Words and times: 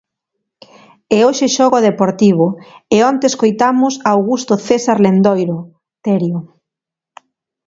E 1.15 1.17
hoxe 1.25 1.47
xoga 1.55 1.79
o 1.81 1.85
Deportivo 1.89 2.45
e 2.95 2.97
onte 3.09 3.25
escoitamos 3.31 3.93
a 4.07 4.09
Augusto 4.15 4.53
César 4.67 4.97
Lendoiro, 5.05 5.57
Terio. 6.03 6.39